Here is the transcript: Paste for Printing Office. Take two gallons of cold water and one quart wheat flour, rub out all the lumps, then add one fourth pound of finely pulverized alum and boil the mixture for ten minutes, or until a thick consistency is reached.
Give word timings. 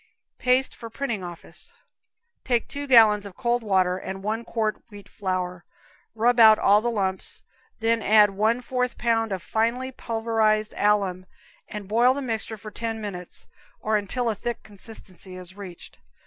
Paste 0.39 0.75
for 0.75 0.89
Printing 0.89 1.23
Office. 1.23 1.73
Take 2.43 2.67
two 2.67 2.87
gallons 2.87 3.23
of 3.23 3.37
cold 3.37 3.61
water 3.61 3.97
and 3.97 4.23
one 4.23 4.43
quart 4.43 4.81
wheat 4.89 5.07
flour, 5.07 5.63
rub 6.15 6.39
out 6.39 6.57
all 6.57 6.81
the 6.81 6.89
lumps, 6.89 7.43
then 7.81 8.01
add 8.01 8.31
one 8.31 8.61
fourth 8.61 8.97
pound 8.97 9.31
of 9.31 9.43
finely 9.43 9.91
pulverized 9.91 10.73
alum 10.75 11.27
and 11.67 11.87
boil 11.87 12.15
the 12.15 12.21
mixture 12.23 12.57
for 12.57 12.71
ten 12.71 12.99
minutes, 12.99 13.45
or 13.79 13.95
until 13.95 14.27
a 14.27 14.33
thick 14.33 14.63
consistency 14.63 15.35
is 15.35 15.55
reached. 15.55 15.99